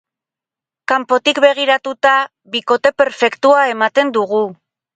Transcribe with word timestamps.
Kanpotik 0.91 1.41
begiratuta, 1.45 2.15
bikote 2.57 2.95
perfektua 3.05 3.69
ematen 3.77 4.13
dugu. 4.21 4.45